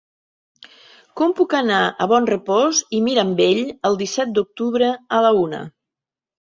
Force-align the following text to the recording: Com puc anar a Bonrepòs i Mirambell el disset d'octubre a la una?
Com 1.21 1.35
puc 1.39 1.53
anar 1.59 1.83
a 1.91 2.09
Bonrepòs 2.13 2.81
i 3.01 3.05
Mirambell 3.11 3.63
el 3.93 4.01
disset 4.03 4.35
d'octubre 4.41 4.93
a 5.21 5.25
la 5.29 5.37
una? 5.47 5.65